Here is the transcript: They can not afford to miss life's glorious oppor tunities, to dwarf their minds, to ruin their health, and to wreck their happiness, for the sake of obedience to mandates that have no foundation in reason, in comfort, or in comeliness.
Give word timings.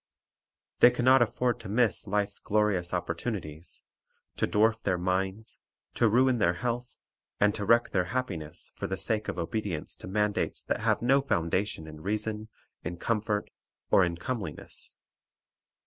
They 0.79 0.89
can 0.89 1.05
not 1.05 1.21
afford 1.21 1.59
to 1.59 1.69
miss 1.69 2.07
life's 2.07 2.39
glorious 2.39 2.91
oppor 2.91 3.15
tunities, 3.15 3.81
to 4.37 4.47
dwarf 4.47 4.81
their 4.81 4.97
minds, 4.97 5.59
to 5.93 6.09
ruin 6.09 6.39
their 6.39 6.55
health, 6.55 6.97
and 7.39 7.53
to 7.53 7.65
wreck 7.65 7.91
their 7.91 8.05
happiness, 8.05 8.71
for 8.73 8.87
the 8.87 8.97
sake 8.97 9.27
of 9.27 9.37
obedience 9.37 9.95
to 9.97 10.07
mandates 10.07 10.63
that 10.63 10.79
have 10.81 11.03
no 11.03 11.21
foundation 11.21 11.85
in 11.85 12.01
reason, 12.01 12.47
in 12.83 12.97
comfort, 12.97 13.51
or 13.91 14.03
in 14.03 14.17
comeliness. 14.17 14.97